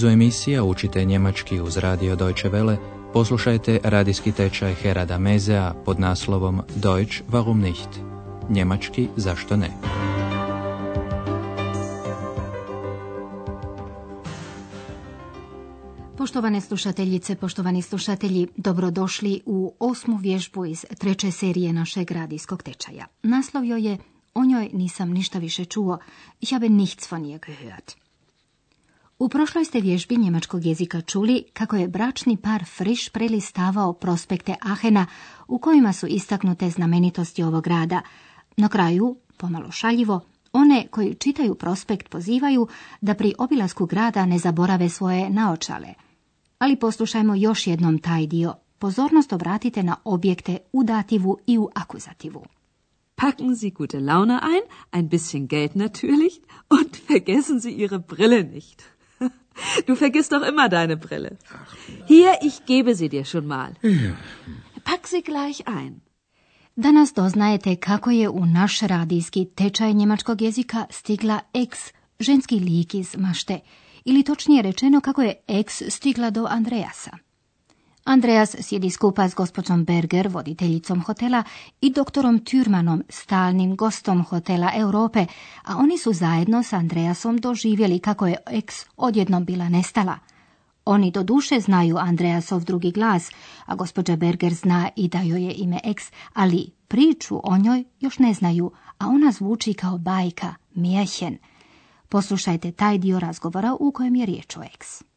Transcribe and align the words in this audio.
nizu 0.00 0.08
emisija 0.08 0.64
učite 0.64 1.04
njemački 1.04 1.60
uz 1.60 1.76
radio 1.76 2.16
Deutsche 2.16 2.50
Welle, 2.50 2.76
poslušajte 3.12 3.80
radijski 3.84 4.32
tečaj 4.32 4.74
Herada 4.74 5.18
Mezea 5.18 5.74
pod 5.84 6.00
naslovom 6.00 6.62
Deutsch 6.76 7.22
warum 7.28 7.60
nicht? 7.60 7.88
Njemački 8.48 9.08
zašto 9.16 9.56
ne? 9.56 9.70
Poštovane 16.18 16.60
slušateljice, 16.60 17.36
poštovani 17.36 17.82
slušatelji, 17.82 18.48
dobrodošli 18.56 19.40
u 19.46 19.74
osmu 19.78 20.16
vježbu 20.16 20.66
iz 20.66 20.86
treće 20.98 21.30
serije 21.30 21.72
našeg 21.72 22.10
radijskog 22.10 22.62
tečaja. 22.62 23.06
Naslov 23.22 23.64
joj 23.64 23.82
je 23.90 23.98
O 24.34 24.44
njoj 24.44 24.70
nisam 24.72 25.10
ništa 25.10 25.38
više 25.38 25.64
čuo, 25.64 25.98
ich 26.40 26.52
habe 26.52 26.68
nichts 26.68 27.12
von 27.12 27.24
ihr 27.24 27.38
gehört. 27.38 28.09
U 29.20 29.28
prošloj 29.28 29.64
ste 29.64 29.80
vježbi 29.80 30.16
njemačkog 30.16 30.66
jezika 30.66 31.00
čuli 31.00 31.44
kako 31.52 31.76
je 31.76 31.88
bračni 31.88 32.36
par 32.36 32.64
Friš 32.64 33.08
prelistavao 33.08 33.92
prospekte 33.92 34.54
Ahena 34.60 35.06
u 35.48 35.58
kojima 35.58 35.92
su 35.92 36.06
istaknute 36.06 36.70
znamenitosti 36.70 37.42
ovog 37.42 37.64
grada. 37.64 38.00
Na 38.56 38.68
kraju, 38.68 39.16
pomalo 39.36 39.70
šaljivo, 39.70 40.20
one 40.52 40.86
koji 40.90 41.14
čitaju 41.14 41.54
prospekt 41.54 42.08
pozivaju 42.08 42.68
da 43.00 43.14
pri 43.14 43.34
obilasku 43.38 43.86
grada 43.86 44.26
ne 44.26 44.38
zaborave 44.38 44.88
svoje 44.88 45.30
naočale. 45.30 45.94
Ali 46.58 46.76
poslušajmo 46.76 47.34
još 47.34 47.66
jednom 47.66 47.98
taj 47.98 48.26
dio. 48.26 48.54
Pozornost 48.78 49.32
obratite 49.32 49.82
na 49.82 49.96
objekte 50.04 50.58
u 50.72 50.84
dativu 50.84 51.38
i 51.46 51.58
u 51.58 51.68
akuzativu. 51.74 52.44
Packen 53.14 53.56
Sie 53.56 53.70
gute 53.70 54.00
Laune 54.00 54.40
ein, 54.42 54.62
ein 54.90 55.08
bisschen 55.08 55.46
Geld 55.48 55.76
natürlich 55.76 56.34
und 56.70 56.96
vergessen 57.08 57.60
Sie 57.60 57.70
Ihre 57.70 57.98
Brille 57.98 58.44
nicht. 58.44 58.99
Du 59.86 59.94
vergisst 59.96 60.32
doch 60.32 60.48
immer 60.48 60.68
deine 60.68 60.96
Brille. 60.96 61.36
Hier, 62.06 62.32
ich 62.42 62.64
gebe 62.66 62.94
sie 62.94 63.08
dir 63.08 63.24
schon 63.24 63.46
mal. 63.46 63.72
Pack 64.84 65.06
sie 65.06 65.22
gleich 65.22 65.66
ein. 65.66 66.00
Danas 66.76 67.12
doznajete 67.12 67.76
kako 67.76 68.10
je 68.10 68.28
u 68.28 68.46
naš 68.46 68.80
radijski 68.80 69.44
tečaj 69.44 69.92
njemačkog 69.92 70.42
jezika 70.42 70.86
stigla 70.90 71.40
ex, 71.54 71.92
ženski 72.20 72.58
lik 72.58 72.94
iz 72.94 73.16
mašte, 73.16 73.60
ili 74.04 74.22
točnije 74.22 74.62
rečeno 74.62 75.00
kako 75.00 75.22
je 75.22 75.34
ex 75.46 75.82
stigla 75.88 76.30
do 76.30 76.46
Andreasa. 76.50 77.10
Andreas 78.10 78.56
sjedi 78.60 78.90
skupa 78.90 79.28
s 79.28 79.34
gospođom 79.34 79.84
Berger, 79.84 80.28
voditeljicom 80.28 81.02
hotela, 81.02 81.42
i 81.80 81.90
doktorom 81.90 82.40
Türmanom, 82.40 83.02
stalnim 83.08 83.76
gostom 83.76 84.24
hotela 84.24 84.70
Europe, 84.74 85.26
a 85.64 85.76
oni 85.76 85.98
su 85.98 86.12
zajedno 86.12 86.62
s 86.62 86.72
Andreasom 86.72 87.36
doživjeli 87.36 87.98
kako 87.98 88.26
je 88.26 88.36
ex 88.46 88.86
odjednom 88.96 89.44
bila 89.44 89.68
nestala. 89.68 90.18
Oni 90.84 91.10
do 91.10 91.22
duše 91.22 91.60
znaju 91.60 91.96
Andreasov 91.96 92.64
drugi 92.64 92.90
glas, 92.90 93.30
a 93.66 93.74
gospođa 93.74 94.16
Berger 94.16 94.54
zna 94.54 94.88
i 94.96 95.08
da 95.08 95.20
joj 95.20 95.44
je 95.44 95.54
ime 95.54 95.80
ex, 95.84 96.12
ali 96.34 96.70
priču 96.88 97.40
o 97.44 97.58
njoj 97.58 97.84
još 98.00 98.18
ne 98.18 98.34
znaju, 98.34 98.72
a 98.98 99.06
ona 99.06 99.32
zvuči 99.32 99.74
kao 99.74 99.98
bajka, 99.98 100.54
Märchen. 100.74 101.36
Poslušajte 102.08 102.72
taj 102.72 102.98
dio 102.98 103.18
razgovora 103.18 103.76
u 103.80 103.92
kojem 103.92 104.14
je 104.14 104.26
riječ 104.26 104.56
o 104.56 104.62
ex. 104.74 105.09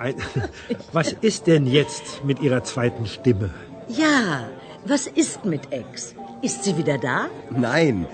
Was 0.92 1.12
ist 1.12 1.46
denn 1.46 1.66
jetzt 1.66 2.24
mit 2.24 2.40
Ihrer 2.40 2.64
zweiten 2.64 3.06
Stimme? 3.06 3.50
Ja, 3.88 4.48
was 4.84 5.06
ist 5.06 5.44
mit 5.44 5.72
Ex? 5.72 6.14
Ist 6.42 6.64
sie 6.64 6.76
wieder 6.76 6.96
da? 6.96 7.28
Nein, 7.50 8.06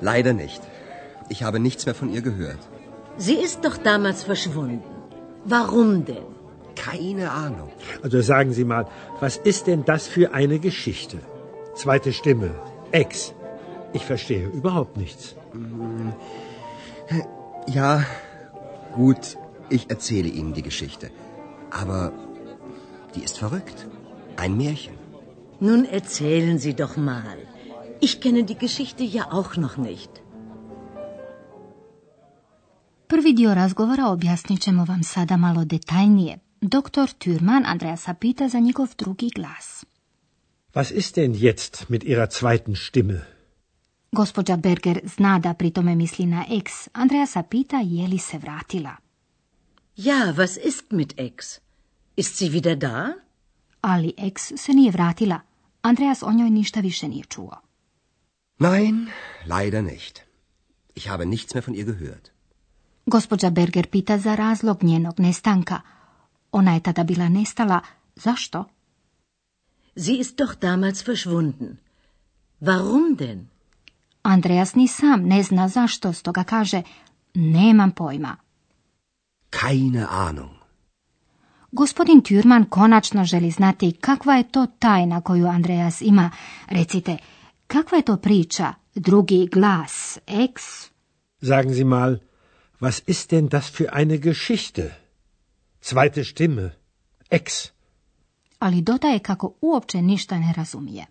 leider 0.00 0.32
nicht. 0.32 0.62
Ich 1.28 1.42
habe 1.42 1.58
nichts 1.58 1.86
mehr 1.86 1.94
von 1.94 2.12
ihr 2.12 2.22
gehört. 2.22 2.58
Sie 3.16 3.34
ist 3.34 3.64
doch 3.64 3.76
damals 3.76 4.22
verschwunden. 4.24 4.82
Warum 5.44 6.04
denn? 6.04 6.26
Keine 6.76 7.30
Ahnung. 7.30 7.70
Also 8.02 8.20
sagen 8.20 8.52
Sie 8.52 8.64
mal, 8.64 8.86
was 9.20 9.36
ist 9.36 9.66
denn 9.66 9.84
das 9.84 10.06
für 10.06 10.34
eine 10.34 10.58
Geschichte? 10.58 11.18
Zweite 11.74 12.12
Stimme, 12.12 12.50
Ex. 12.92 13.32
Ich 13.92 14.04
verstehe 14.04 14.46
überhaupt 14.48 14.96
nichts. 14.96 15.36
Ja, 17.66 18.04
gut, 18.94 19.36
ich 19.70 19.90
erzähle 19.90 20.28
Ihnen 20.28 20.52
die 20.54 20.62
Geschichte. 20.62 21.10
Aber 21.70 22.12
die 23.14 23.22
ist 23.22 23.38
verrückt. 23.38 23.86
Ein 24.36 24.56
Märchen. 24.56 24.96
Nun 25.60 25.84
erzählen 25.84 26.58
Sie 26.58 26.74
doch 26.74 26.96
mal. 26.96 27.38
Ich 28.00 28.20
kenne 28.20 28.44
die 28.44 28.58
Geschichte 28.58 29.04
ja 29.04 29.24
auch 29.30 29.56
noch 29.56 29.76
nicht. 29.76 30.10
Prvi 33.06 33.32
dio 33.32 33.54
razgovora 33.54 34.10
objasnit 34.10 34.60
ćemo 34.60 34.84
vam 34.84 35.02
sada 35.02 35.36
malo 35.36 35.64
detaljnije. 35.64 36.38
Doktor 36.60 37.08
Türman 37.18 37.66
Andreasa 37.66 38.14
pita 38.14 38.48
za 38.48 38.58
njegov 38.58 38.88
drugi 38.98 39.30
glas. 39.34 39.84
Was 40.74 40.90
ist 40.90 41.16
denn 41.16 41.34
jetzt 41.34 41.88
mit 41.88 42.04
Ihrer 42.04 42.28
zweiten 42.30 42.74
Stimme? 42.76 43.20
Gospođa 44.12 44.56
Berger 44.56 45.00
zna 45.04 45.38
da 45.38 45.54
pri 45.54 45.70
tome 45.70 45.94
misli 45.94 46.26
na 46.26 46.44
ex. 46.50 46.88
Andreasa 46.92 47.42
pita 47.42 47.76
je 47.76 48.08
li 48.08 48.18
se 48.18 48.38
vratila. 48.38 49.03
Ja, 49.96 50.36
was 50.36 50.56
ist 50.56 50.92
mit 50.92 51.18
Ex? 51.18 51.60
Ist 52.16 52.36
sie 52.36 52.52
wieder 52.52 52.76
da? 52.76 53.14
Ali 53.80 54.14
ex 54.16 54.52
se 54.56 54.72
nije 54.72 54.90
vratila. 54.90 55.40
Andreas 55.82 56.22
o 56.22 56.32
njoj 56.32 56.50
ništa 56.50 56.80
više 56.80 57.08
nije 57.08 57.24
čuo. 57.24 57.60
Nein, 58.58 59.06
leider 59.46 59.84
nicht. 59.84 60.20
Ich 60.94 61.08
habe 61.08 61.24
nichts 61.24 61.54
mehr 61.54 61.66
von 61.66 61.76
ihr 61.76 61.86
gehört. 61.86 62.28
Gospođa 63.06 63.50
Berger 63.50 63.86
pita 63.86 64.18
za 64.18 64.34
razlog 64.34 64.82
njenog 64.82 65.20
nestanka. 65.20 65.80
Ona 66.52 66.74
je 66.74 66.80
tada 66.80 67.04
bila 67.04 67.28
nestala. 67.28 67.80
Zašto? 68.16 68.64
Sie 69.96 70.18
ist 70.18 70.36
doch 70.36 70.58
damals 70.60 71.08
verschwunden. 71.08 71.76
Warum 72.60 73.16
denn? 73.16 73.46
Andreas 74.22 74.74
ni 74.74 74.88
sam 74.88 75.22
ne 75.22 75.42
zna 75.42 75.68
zašto, 75.68 76.12
stoga 76.12 76.44
kaže, 76.44 76.82
nemam 77.34 77.90
pojma. 77.90 78.36
Keine 79.60 80.06
Ahnung. 80.10 80.54
Gospodin 81.72 82.22
Türman 82.22 82.64
konačno 82.70 83.24
želi 83.24 83.50
znati 83.50 83.92
kakva 83.92 84.34
je 84.34 84.48
to 84.48 84.66
tajna 84.78 85.20
koju 85.20 85.46
Andreas 85.46 86.00
ima. 86.00 86.30
Recite, 86.68 87.16
kakva 87.66 87.98
je 87.98 88.04
to 88.04 88.16
priča, 88.16 88.74
drugi 88.94 89.48
glas, 89.52 90.18
ex? 90.26 90.62
Sagen 91.42 91.74
Sie 91.74 91.84
mal, 91.84 92.18
was 92.80 93.02
ist 93.06 93.30
denn 93.30 93.48
das 93.48 93.70
für 93.70 93.88
eine 93.92 94.18
Geschichte? 94.18 94.90
Zweite 95.82 96.24
Stimme, 96.24 96.70
Ex. 97.30 97.68
Ali 98.58 98.80
dodaje 98.82 99.18
kako 99.18 99.54
uopće 99.60 100.02
ništa 100.02 100.38
ne 100.38 100.54
razumije. 100.56 101.06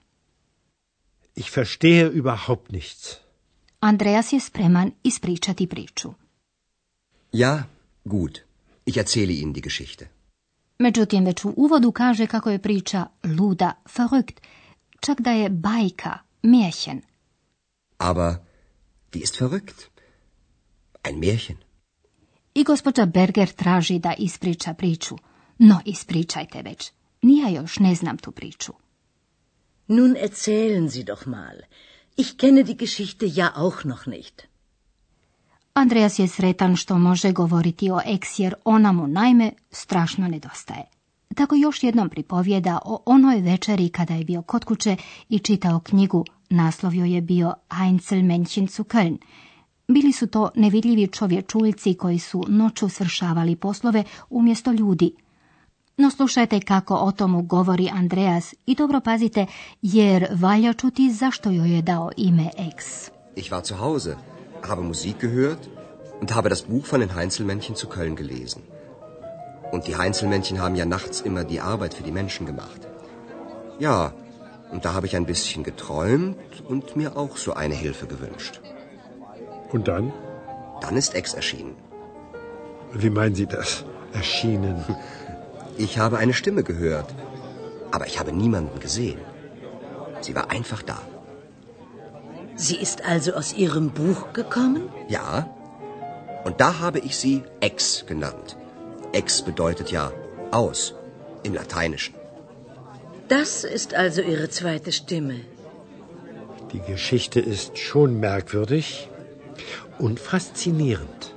Ich 1.36 1.58
verstehe 1.58 2.12
überhaupt 2.12 2.72
nichts. 2.72 3.16
Andreas 3.80 4.34
je 4.34 4.40
spreman 4.40 4.92
ispričati 5.04 5.68
priču. 5.68 6.14
Ja, 7.32 7.64
gut. 8.06 8.40
Ich 8.86 8.98
erzähle 8.98 9.34
Ihnen 9.34 9.54
die 9.54 9.62
Geschichte. 9.62 10.10
Međutim, 10.80 11.26
već 11.26 11.46
u 11.46 11.54
uvodu 11.58 11.92
kaže 11.92 12.28
kako 12.28 12.50
je 12.50 12.60
priča 12.60 13.08
luda, 13.24 13.72
verrückt, 13.86 14.42
čak 15.00 15.22
da 15.22 15.32
je 15.32 15.50
bajka, 15.50 16.20
märchen. 16.42 17.02
Aber 17.98 18.36
die 19.14 19.22
ist 19.22 19.42
verrückt. 19.42 19.94
Ein 21.04 21.20
Märchen. 21.20 21.58
I 22.54 22.64
gospođa 22.64 23.06
Berger 23.06 23.52
traži 23.52 24.00
da 24.00 24.14
ispriča 24.18 24.74
priču. 24.74 25.16
No, 25.58 25.80
ispričajte 25.86 26.62
već. 26.62 26.92
Nija 27.22 27.50
još 27.50 27.80
ne 27.80 27.96
znam 27.96 28.18
tu 28.18 28.32
priču. 28.32 28.74
Nun 29.88 30.16
erzählen 30.16 30.90
Sie 30.90 31.04
doch 31.04 31.28
mal. 31.28 31.58
Ich 32.18 32.36
kenne 32.38 32.64
die 32.64 32.76
Geschichte 32.76 33.26
ja 33.36 33.52
auch 33.56 33.86
noch 33.86 34.08
nicht. 34.08 34.42
Andreas 35.74 36.20
je 36.20 36.28
sretan 36.28 36.76
što 36.76 36.98
može 36.98 37.32
govoriti 37.32 37.92
o 37.92 38.00
eks 38.06 38.40
jer 38.40 38.54
ona 38.66 38.92
mu 38.92 39.08
naime 39.08 39.52
strašno 39.72 40.28
nedostaje. 40.28 40.84
Tako 41.36 41.56
još 41.56 41.84
jednom 41.84 42.10
pripovijeda 42.10 42.80
o 42.86 43.04
onoj 43.06 43.42
večeri 43.42 43.90
kada 43.90 44.14
je 44.14 44.26
bio 44.26 44.42
kod 44.42 44.66
kuće 44.66 44.96
i 45.30 45.40
čitao 45.40 45.80
knjigu, 45.80 46.26
naslov 46.50 46.94
joj 46.96 47.14
je 47.14 47.22
bio 47.22 47.54
Einzelmännchen 47.70 48.68
zu 48.76 48.84
Köln. 48.84 49.18
Bili 49.88 50.12
su 50.12 50.28
to 50.28 50.50
nevidljivi 50.56 51.08
čovječuljci 51.08 51.94
koji 51.94 52.20
su 52.20 52.46
noću 52.48 52.90
svršavali 52.90 53.56
poslove 53.56 54.04
umjesto 54.30 54.72
ljudi. 54.72 55.16
No 55.98 56.10
slušajte 56.10 56.60
kako 56.60 56.96
o 56.96 57.12
tomu 57.12 57.42
govori 57.42 57.90
Andreas 57.94 58.54
i 58.66 58.76
dobro 58.76 59.00
pazite 59.00 59.46
jer 59.82 60.28
valja 60.32 60.74
čuti 60.74 61.12
zašto 61.12 61.52
joj 61.52 61.76
je 61.76 61.82
dao 61.82 62.12
ime 62.18 62.50
Ex. 62.58 63.10
Ich 63.36 63.52
war 63.52 63.68
zu 63.68 63.76
Hause, 63.76 64.16
habe 64.68 64.82
Musik 64.82 65.20
gehört 65.20 65.70
und 66.20 66.34
habe 66.36 66.50
das 66.50 66.64
Buch 66.64 66.86
von 66.86 67.00
den 67.00 67.16
Heinzelmännchen 67.16 67.76
zu 67.76 67.88
Köln 67.88 68.16
gelesen. 68.16 68.64
Und 69.72 69.88
die 69.88 69.96
Heinzelmännchen 69.96 70.62
haben 70.62 70.76
ja 70.76 70.86
nachts 70.86 71.22
immer 71.22 71.44
die 71.44 71.60
Arbeit 71.60 71.94
für 71.96 72.04
die 72.04 72.12
Menschen 72.12 72.46
gemacht. 72.46 72.88
Ja, 73.80 74.14
und 74.72 74.86
da 74.86 74.94
habe 74.94 75.08
ich 75.08 75.16
ein 75.16 75.26
bisschen 75.26 75.64
geträumt 75.64 76.64
und 76.68 76.96
mir 76.96 77.18
auch 77.18 77.38
so 77.38 77.54
eine 77.54 77.76
Hilfe 77.76 78.08
gewünscht. 78.08 78.62
Und 79.72 79.88
dann? 79.88 80.14
Dann 80.82 80.96
ist 80.98 81.16
Ex 81.16 81.34
erschienen. 81.34 81.76
Wie 82.94 83.10
meinen 83.10 83.36
Sie 83.36 83.48
das? 83.48 83.86
Erschienen. 84.14 84.84
Ich 85.76 85.98
habe 85.98 86.20
eine 86.20 86.34
Stimme 86.34 86.62
gehört, 86.62 87.16
aber 87.90 88.06
ich 88.06 88.20
habe 88.20 88.32
niemanden 88.32 88.80
gesehen. 88.80 89.18
Sie 90.22 90.36
war 90.36 90.52
einfach 90.52 90.84
da. 90.84 91.02
Sie 92.56 92.76
ist 92.76 93.04
also 93.04 93.34
aus 93.34 93.54
Ihrem 93.54 93.90
Buch 93.92 94.34
gekommen? 94.34 94.90
Ja. 95.08 95.50
Und 96.46 96.60
da 96.62 96.80
habe 96.80 97.00
ich 97.00 97.16
sie 97.18 97.44
ex 97.62 98.06
genannt. 98.06 98.58
Ex 99.12 99.42
bedeutet 99.42 99.92
ja 99.92 100.12
aus 100.52 100.94
im 101.44 101.54
Lateinischen. 101.54 102.16
Das 103.28 103.64
ist 103.64 103.94
also 103.94 104.22
Ihre 104.22 104.50
zweite 104.50 104.92
Stimme. 104.92 105.40
Die 106.74 106.82
Geschichte 106.82 107.40
ist 107.40 107.78
schon 107.78 108.20
merkwürdig 108.20 109.10
und 110.00 110.20
faszinierend. 110.20 111.34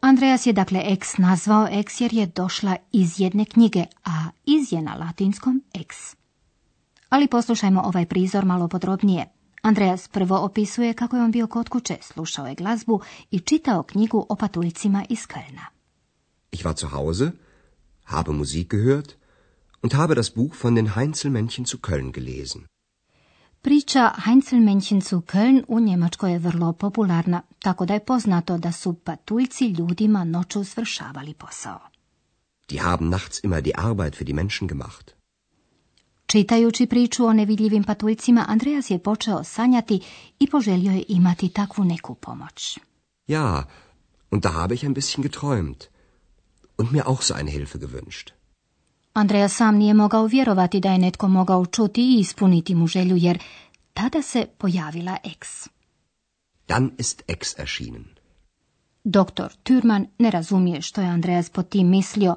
Andreas 0.00 0.44
je 0.44 0.52
dakle 0.52 0.82
ex 0.82 1.18
nazvao 1.18 1.66
ex 1.66 2.00
jer 2.00 2.14
je 2.14 2.26
došla 2.26 2.76
iz 2.92 3.20
jedne 3.20 3.44
knjige, 3.44 3.86
a 4.04 4.30
iz 4.46 4.72
je 4.72 4.82
na 4.82 4.94
latinskom 4.94 5.62
ex. 5.74 6.17
Ali 7.08 7.28
poslušajmo 7.28 7.82
ovaj 7.84 8.06
prizor 8.06 8.44
malo 8.44 8.68
podrobnije. 8.68 9.26
Andreas 9.62 10.08
prvo 10.08 10.36
opisuje 10.38 10.94
kako 10.94 11.16
je 11.16 11.22
on 11.22 11.30
bio 11.30 11.46
kod 11.46 11.68
kuće, 11.68 11.96
slušao 12.00 12.46
je 12.46 12.54
glazbu 12.54 13.00
i 13.30 13.40
čitao 13.40 13.82
knjigu 13.82 14.26
o 14.28 14.36
patuljcima 14.36 15.04
iz 15.08 15.18
Kölna. 15.18 15.64
Ich 16.52 16.64
war 16.64 16.80
zu 16.80 16.86
Hause, 16.86 17.30
habe 18.04 18.32
Musik 18.32 18.74
gehört 18.74 19.08
und 19.82 19.94
habe 19.94 20.14
das 20.14 20.30
Buch 20.30 20.54
von 20.62 20.74
den 20.74 20.96
Heinzelmännchen 20.96 21.64
zu 21.64 21.78
Köln 21.78 22.12
gelesen. 22.12 22.60
Priča 23.62 24.12
Heinzelmännchen 24.24 25.00
zu 25.00 25.20
Köln 25.20 25.64
u 25.68 25.80
Njemačkoj 25.80 26.32
je 26.32 26.38
vrlo 26.38 26.72
popularna, 26.72 27.42
tako 27.58 27.86
da 27.86 27.94
je 27.94 28.04
poznato 28.04 28.58
da 28.58 28.72
su 28.72 28.94
patuljci 28.94 29.66
ljudima 29.66 30.24
noću 30.24 30.64
svršavali 30.64 31.34
posao. 31.34 31.80
Die 32.70 32.80
haben 32.80 33.08
nachts 33.08 33.44
immer 33.44 33.62
die 33.62 33.74
Arbeit 33.76 34.16
für 34.16 34.24
die 34.24 34.34
Menschen 34.34 34.68
gemacht. 34.68 35.17
Čitajući 36.30 36.86
priču 36.86 37.24
o 37.26 37.32
nevidljivim 37.32 37.84
patuljcima, 37.84 38.44
Andreas 38.48 38.90
je 38.90 38.98
počeo 38.98 39.44
sanjati 39.44 40.00
i 40.38 40.46
poželio 40.50 40.92
je 40.92 41.04
imati 41.08 41.48
takvu 41.48 41.84
neku 41.84 42.14
pomoć. 42.14 42.78
Ja, 43.26 43.64
und 44.30 44.42
da 44.42 44.48
habe 44.48 44.74
ich 44.74 44.84
ein 44.84 44.94
bisschen 44.94 45.22
geträumt 45.22 45.88
und 46.78 46.92
mir 46.92 47.02
auch 47.06 47.22
so 47.22 47.34
eine 47.34 47.50
Hilfe 47.50 47.78
gewünscht. 47.78 48.30
Andreas 49.12 49.56
sam 49.56 49.76
nije 49.76 49.94
mogao 49.94 50.26
vjerovati 50.26 50.80
da 50.80 50.92
je 50.92 50.98
netko 50.98 51.28
mogao 51.28 51.66
čuti 51.66 52.02
i 52.02 52.20
ispuniti 52.20 52.74
mu 52.74 52.86
želju, 52.86 53.16
jer 53.16 53.38
tada 53.94 54.22
se 54.22 54.46
pojavila 54.58 55.16
ex. 55.24 55.68
Dann 56.68 56.90
ist 56.98 57.22
Ex 57.26 57.58
erschienen. 57.58 58.04
Doktor 59.04 59.52
Türman 59.64 60.06
ne 60.18 60.30
razumije 60.30 60.82
što 60.82 61.00
je 61.00 61.08
Andreas 61.08 61.50
po 61.50 61.62
tim 61.62 61.88
mislio, 61.88 62.36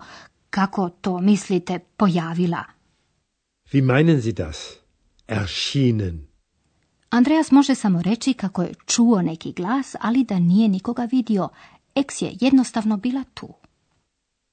kako 0.50 0.90
to 0.90 1.20
mislite 1.20 1.80
pojavila. 1.80 2.64
Wie 3.72 3.82
meinen 3.82 4.22
Sie 4.22 4.34
das? 4.34 4.58
Erschienen. 5.28 6.28
Andreas 7.10 7.52
može 7.52 7.76
samo 7.76 8.02
reći 8.02 8.34
kako 8.34 8.62
je 8.62 8.74
čuo 8.86 9.22
neki 9.22 9.52
glas, 9.52 9.96
ali 10.00 10.24
da 10.24 10.40
nije 10.40 10.68
nikoga 10.68 11.08
vidio. 11.12 11.50
Ex 11.96 12.22
je 12.22 12.38
jednostavno 12.42 12.98
bila 12.98 13.24
tu. 13.34 13.54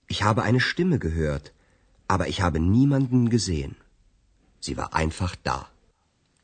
Ich 0.08 0.22
habe 0.22 0.42
eine 0.42 0.60
Stimme 0.60 0.98
gehört, 0.98 1.50
aber 2.06 2.28
ich 2.28 2.40
habe 2.40 2.58
niemanden 2.58 3.30
gesehen. 3.30 3.74
Sie 4.60 4.76
war 4.76 4.88
einfach 4.92 5.36
da. 5.44 5.64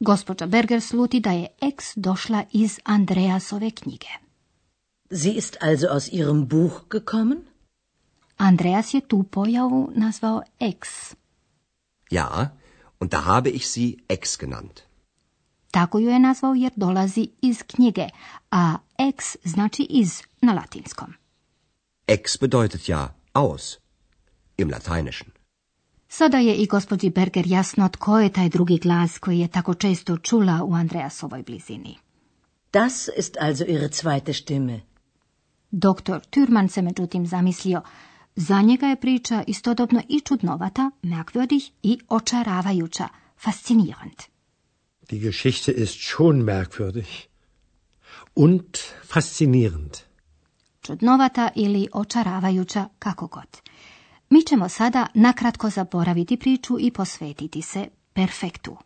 Gospođa 0.01 0.47
Berger 0.47 0.81
sluti 0.81 1.21
da 1.21 1.31
je 1.31 1.47
ex 1.61 1.85
došla 1.97 2.45
iz 2.53 2.79
Andreasove 2.85 3.71
knjige. 3.71 4.09
Sie 5.11 5.33
ist 5.33 5.57
also 5.61 5.87
aus 5.91 6.09
Ihrem 6.13 6.49
Buch 6.49 6.89
gekommen? 6.91 7.39
Andreas 8.37 8.95
je 8.95 9.01
tu 9.01 9.23
pojavu 9.23 9.93
nazvao 9.95 10.43
ex. 10.61 10.89
Ja, 12.11 12.51
und 13.05 13.13
da 13.13 13.25
habe 13.25 13.51
ich 13.51 13.67
sie 13.69 13.97
Ex 14.09 14.39
genannt. 14.39 14.77
Tako 15.71 15.99
ju 15.99 16.09
je 16.09 16.19
nazvao 16.19 16.55
jer 16.55 16.73
dolazi 16.77 17.29
iz 17.43 17.63
knjige, 17.63 18.07
a 18.51 18.77
ex 18.99 19.37
znači 19.45 19.83
iz 19.91 20.23
na 20.41 20.53
latinskom. 20.53 21.15
Ex 22.07 22.39
bedeutet 22.41 22.89
ja 22.89 23.15
aus 23.33 23.77
im 24.57 24.71
Lateinischen. 24.71 25.29
Sada 26.09 26.39
je 26.39 26.55
i 26.55 26.67
gospođi 26.67 27.11
Berger 27.11 27.47
jasno 27.47 27.89
tko 27.89 28.19
je 28.19 28.33
taj 28.33 28.49
drugi 28.49 28.79
glas 28.79 29.19
koji 29.19 29.39
je 29.39 29.49
tako 29.49 29.75
često 29.75 30.17
čula 30.17 30.65
u 30.65 30.75
Andreasovoj 30.75 31.43
blizini. 31.43 31.99
Das 32.73 33.09
ist 33.19 33.37
also 33.41 33.65
Ihre 33.65 33.89
zweite 33.89 34.33
Stimme. 34.33 34.81
Doktor 35.71 36.21
Türman 36.31 36.69
se 36.69 36.83
međutim 36.83 37.27
zamislio, 37.27 37.83
za 38.37 38.61
njega 38.61 38.87
je 38.87 38.97
priča 39.01 39.45
istodobno 39.47 40.03
i 40.09 40.21
čudnovata, 40.21 40.91
merkwürdig 41.03 41.71
i 41.83 41.99
očaravajuća, 42.09 43.09
fascinirant. 43.45 44.23
Die 45.11 45.21
Geschichte 45.21 45.73
ist 45.73 45.97
schon 46.01 46.37
merkwürdig 46.43 47.27
und 48.35 48.77
faszinierend. 49.07 49.97
Čudnovata 50.83 51.51
ili 51.55 51.89
očaravajuća, 51.93 52.89
kako 52.99 53.27
god. 53.27 53.61
Mi 54.31 54.43
ćemo 54.43 54.69
sada 54.69 55.07
nakratko 55.15 55.71
zaboraviti 55.71 56.37
priču 56.37 56.77
i 56.81 56.91
posvetiti 56.91 57.63
se 57.63 57.89
perfektu. 58.13 58.77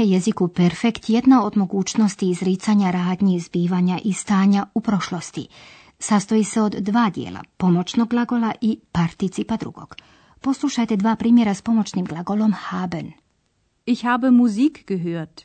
Je 0.00 0.10
jeziku 0.10 0.48
perfekt 0.48 1.08
jedna 1.08 1.44
od 1.44 1.56
mogućnosti 1.56 2.30
izricanja 2.30 2.90
radnji, 2.90 3.40
zbivanja 3.40 3.98
i 4.04 4.12
stanja 4.12 4.66
u 4.74 4.80
prošlosti. 4.80 5.48
Sastoji 5.98 6.44
se 6.44 6.62
od 6.62 6.72
dva 6.72 7.10
dijela, 7.10 7.42
pomoćnog 7.56 8.08
glagola 8.08 8.54
i 8.60 8.78
participa 8.92 9.56
drugog. 9.56 9.96
Poslušajte 10.40 10.96
dva 10.96 11.16
primjera 11.16 11.54
s 11.54 11.62
pomoćnim 11.62 12.04
glagolom 12.04 12.52
haben. 12.52 13.12
Ich 13.86 14.02
habe 14.02 14.30
Musik 14.30 14.90
gehört. 14.90 15.44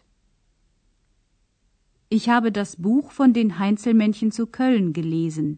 Ich 2.09 2.27
habe 2.27 2.49
das 2.49 2.75
Buch 2.75 3.19
von 3.19 3.33
den 3.33 3.51
Heinzelmännchen 3.51 4.31
zu 4.31 4.45
Köln 4.45 4.93
gelesen. 4.93 5.57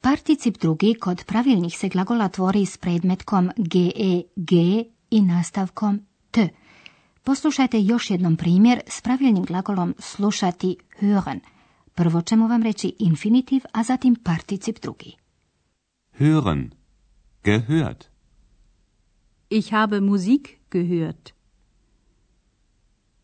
Particip 0.00 0.58
drugi 0.58 0.94
kod 0.94 1.24
pravilnih 1.24 1.78
se 1.78 1.88
glagola 1.88 2.28
tvori 2.28 2.66
s 2.66 2.78
predmetkom 2.78 3.50
ge, 3.56 3.90
g 4.36 4.84
i 5.10 5.22
nastavkom 5.22 6.00
t. 6.30 6.48
Poslušajte 7.22 7.80
još 7.80 8.10
jednom 8.10 8.36
primjer 8.36 8.80
s 8.86 9.00
pravilnim 9.00 9.44
glagolom 9.44 9.94
slušati 9.98 10.76
hören. 11.00 11.38
Prvo 11.94 12.22
ćemo 12.22 12.48
vam 12.48 12.62
reći 12.62 12.96
infinitiv, 12.98 13.62
a 13.72 13.82
zatim 13.82 14.14
particip 14.24 14.82
drugi. 14.82 15.16
Hören. 16.18 16.70
Gehört. 17.44 18.04
Ich 19.50 19.70
habe 19.72 20.00
Musik 20.00 20.48
gehört. 20.70 21.32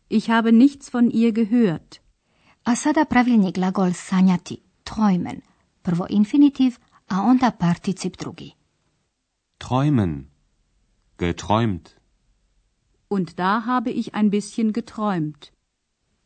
Ich 0.09 0.27
habe 0.29 0.51
nichts 0.51 0.93
von 0.93 1.11
ihr 1.13 1.31
gehört. 1.33 1.99
A 2.63 2.75
sada 2.75 3.05
pravilni 3.05 3.51
glagol 3.51 3.93
sanjati, 3.93 4.57
träumen. 4.83 5.41
Prvo 5.81 6.05
infinitiv, 6.09 6.75
a 7.07 7.21
onda 7.21 7.51
particip 7.51 8.17
drugi. 8.17 8.51
Träumen. 9.57 10.29
Geträumt. 11.17 11.98
Und 13.09 13.39
da 13.39 13.65
habe 13.65 13.91
ich 13.91 14.13
ein 14.13 14.29
bisschen 14.29 14.71
geträumt. 14.73 15.51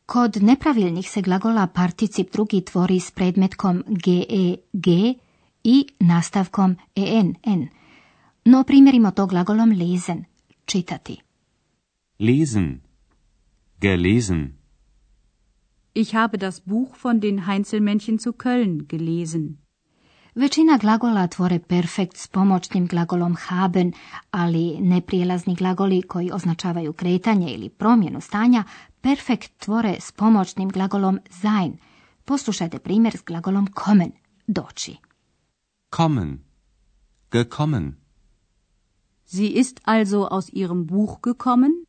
Kod 0.06 0.36
nepravilnih 0.42 1.08
se 1.10 1.20
glagola 1.22 1.66
particip 1.66 2.32
drugi 2.32 2.60
tvori 2.60 3.00
s 3.00 3.10
predmetkom 3.10 3.82
ge, 4.04 4.58
g 4.72 5.18
i 5.64 5.86
nastavkom 6.00 6.76
en, 6.94 7.36
n. 7.46 7.68
No 8.44 8.62
primjerimo 8.64 9.10
to 9.10 9.26
glagolom 9.26 9.70
lesen, 9.72 10.26
čitati. 10.66 11.22
Lesen. 12.18 12.82
Gelesen. 13.80 14.58
Ich 15.94 16.14
habe 16.14 16.38
das 16.38 16.60
Buch 16.60 16.96
von 16.96 17.20
den 17.20 17.46
Heinzelmännchen 17.46 18.18
zu 18.18 18.32
Köln 18.32 18.88
gelesen. 18.88 19.63
Većina 20.34 20.78
glagola 20.80 21.26
tvore 21.26 21.58
perfekt 21.58 22.16
s 22.16 22.26
pomoćnim 22.26 22.86
glagolom 22.86 23.36
haben, 23.38 23.92
ali 24.30 24.76
neprijelazni 24.80 25.54
glagoli 25.54 26.02
koji 26.02 26.30
označavaju 26.32 26.92
kretanje 26.92 27.52
ili 27.52 27.68
promjenu 27.68 28.20
stanja 28.20 28.64
perfekt 29.00 29.52
tvore 29.58 29.96
s 30.00 30.12
pomoćnim 30.12 30.68
glagolom 30.68 31.18
sein. 31.30 31.76
Poslušajte 32.24 32.78
primjer 32.78 33.16
s 33.16 33.22
glagolom 33.22 33.66
kommen, 33.66 34.12
doći. 34.46 34.96
Kommen. 35.90 36.38
Gekommen. 37.30 37.94
Sie 39.26 39.48
ist 39.48 39.80
also 39.84 40.28
aus 40.30 40.48
ihrem 40.52 40.86
Buch 40.86 41.20
gekommen? 41.22 41.83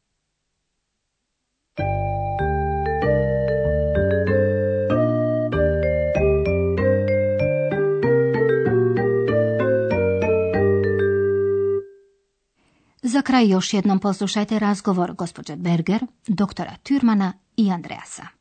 Za 13.16 13.22
kraj 13.22 13.48
još 13.48 13.74
jednom 13.74 14.00
poslušajte 14.00 14.60
razgovor 14.60 15.14
gospođe 15.14 15.56
Berger, 15.56 16.06
doktora 16.28 16.72
Türmana 16.84 17.32
i 17.58 17.72
Andreasa. 17.72 18.35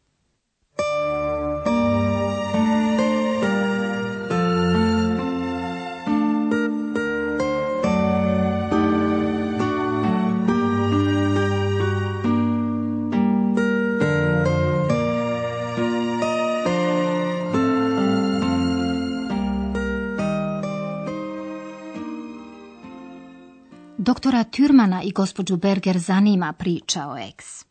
Doktora 24.06 24.44
Türmana 24.44 25.02
i 25.02 25.11
gospođu 25.12 25.56
Berger 25.56 25.99
zanima 25.99 26.52
priča 26.52 27.06
o 27.08 27.16
ex. 27.18 27.64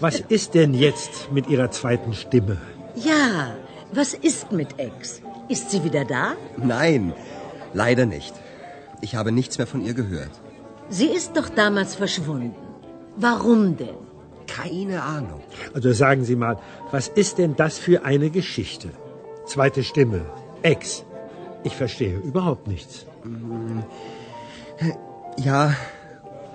Was 0.00 0.16
ist 0.28 0.54
denn 0.54 0.74
jetzt 0.74 1.12
mit 1.30 1.44
Ihrer 1.48 1.68
zweiten 1.70 2.12
Stimme? 2.14 2.56
Ja, 2.96 3.54
was 3.92 4.14
ist 4.22 4.46
mit 4.52 4.68
Ex? 4.78 5.20
Ist 5.48 5.70
sie 5.70 5.80
wieder 5.84 6.04
da? 6.04 6.24
Nein, 6.56 7.12
leider 7.74 8.06
nicht. 8.06 8.34
Ich 9.00 9.14
habe 9.14 9.30
nichts 9.32 9.58
mehr 9.58 9.66
von 9.66 9.80
ihr 9.86 9.94
gehört. 9.94 10.34
Sie 10.90 11.10
ist 11.18 11.30
doch 11.36 11.48
damals 11.64 11.94
verschwunden. 11.94 12.54
Warum 13.16 13.76
denn? 13.76 14.00
Keine 14.46 14.96
Ahnung. 15.02 15.40
Also 15.74 15.92
sagen 15.92 16.24
Sie 16.24 16.36
mal, 16.36 16.56
was 16.90 17.06
ist 17.22 17.38
denn 17.38 17.54
das 17.56 17.78
für 17.78 18.04
eine 18.04 18.28
Geschichte? 18.30 18.88
Zweite 19.46 19.82
Stimme, 19.84 20.20
Ex. 20.62 21.04
Ich 21.64 21.76
verstehe 21.76 22.18
überhaupt 22.18 22.66
nichts. 22.66 23.06
Ja, 25.38 25.74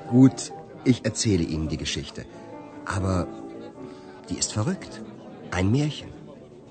gut, 0.09 0.51
ich 0.83 1.05
erzähle 1.05 1.43
Ihnen 1.43 1.69
die 1.69 1.77
Geschichte. 1.77 2.25
Aber 2.85 3.27
die 4.29 4.37
ist 4.37 4.53
verrückt. 4.53 5.01
Ein 5.51 5.71
Märchen. 5.71 6.09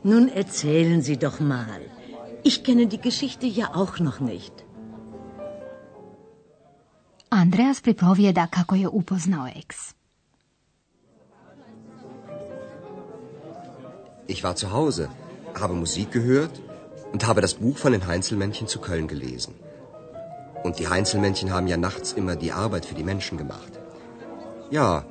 Nun 0.03 0.29
erzählen 0.29 1.03
Sie 1.03 1.17
doch 1.17 1.41
mal. 1.41 1.81
Ich 2.43 2.63
kenne 2.63 2.87
die 2.87 3.01
Geschichte 3.01 3.47
ja 3.47 3.75
auch 3.75 3.99
noch 3.99 4.21
nicht. 4.21 4.67
Andreas 7.29 7.81
pripovijeda 7.81 8.47
kako 8.47 8.75
je 8.75 8.87
upoznao 8.87 9.47
ex. 9.47 9.95
Ich 14.29 14.43
war 14.45 14.57
zu 14.57 14.73
Hause, 14.73 15.09
habe 15.55 15.75
Musik 15.75 16.13
gehört 16.13 16.61
und 17.17 17.27
habe 17.27 17.41
das 17.41 17.55
Buch 17.55 17.79
von 17.79 17.93
den 17.93 18.07
Heinzelmännchen 18.07 18.67
zu 18.67 18.79
Köln 18.79 19.09
gelesen. 19.09 19.55
Und 20.63 20.79
die 20.79 20.89
Heinzelmännchen 20.89 21.51
haben 21.51 21.67
ja 21.67 21.79
nachts 21.79 22.13
immer 22.13 22.37
die 22.37 22.53
Arbeit 22.53 22.85
für 22.85 22.95
die 22.95 23.05
Menschen 23.11 23.39
gemacht. 23.39 23.73
Ja, 24.71 25.07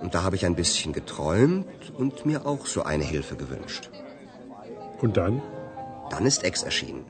und 0.00 0.16
da 0.16 0.24
habe 0.24 0.34
ich 0.34 0.44
ein 0.46 0.56
bisschen 0.56 0.92
geträumt 0.92 1.92
und 1.96 2.26
mir 2.26 2.44
auch 2.44 2.66
so 2.66 2.82
eine 2.82 3.04
Hilfe 3.04 3.36
gewünscht. 3.36 3.88
Und 5.00 5.16
dann? 5.16 5.42
Dann 6.10 6.26
ist 6.26 6.42
Ex 6.42 6.64
erschienen. 6.64 7.04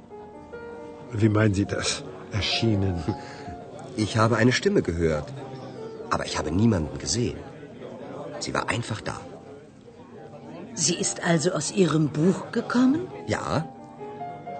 Wie 1.11 1.31
meinen 1.31 1.55
Sie 1.55 1.65
das? 1.65 2.05
Erschienen. 2.31 3.03
Ich 3.97 4.17
habe 4.17 4.37
eine 4.37 4.53
Stimme 4.53 4.83
gehört, 4.83 5.33
aber 6.11 6.27
ich 6.27 6.37
habe 6.37 6.51
niemanden 6.51 6.99
gesehen. 6.99 7.39
Sie 8.41 8.53
war 8.53 8.69
einfach 8.69 9.01
da. 9.01 9.19
Sie 10.75 10.97
ist 10.97 11.23
also 11.23 11.53
aus 11.53 11.71
Ihrem 11.71 12.09
Buch 12.09 12.51
gekommen? 12.51 13.07
Ja, 13.29 13.69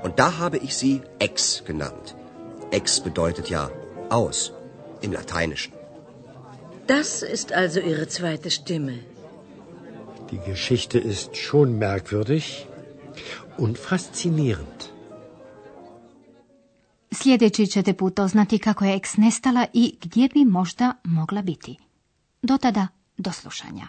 und 0.05 0.13
da 0.19 0.29
habe 0.43 0.59
ich 0.67 0.73
sie 0.83 0.95
Ex 1.19 1.65
genannt. 1.71 2.07
Ex 2.79 3.01
bedeutet 3.09 3.47
ja 3.57 3.63
aus 4.11 4.53
im 5.01 5.13
Lateinischen. 5.13 5.73
Das 6.87 7.23
ist 7.23 7.49
also 7.53 7.81
Ihre 7.81 8.07
zweite 8.09 8.51
Stimme. 8.51 8.97
Die 10.31 10.43
Geschichte 10.53 10.99
ist 10.99 11.31
schon 11.37 11.69
merkwürdig 11.79 12.67
und 13.57 13.79
faszinierend. 13.79 14.81
Sljedeći 17.13 17.67
ćete 17.67 17.93
put 17.95 18.19
oznati 18.19 18.59
kako 18.59 18.85
je 18.85 18.97
ex 18.97 19.17
nestala 19.17 19.67
i 19.73 19.97
gdje 20.03 20.29
bi 20.29 20.45
možda 20.45 20.95
mogla 21.05 21.43
biti. 21.43 21.77
Do 22.43 22.59
tada, 22.59 22.89
do 23.19 23.33
slušanja. 23.33 23.89